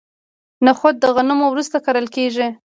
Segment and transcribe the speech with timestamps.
[0.67, 2.47] نخود د غنمو وروسته کرل کیږي.